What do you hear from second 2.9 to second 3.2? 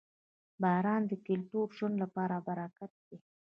دی.